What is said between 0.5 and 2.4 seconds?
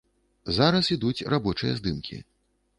Зараз ідуць рабочыя здымкі.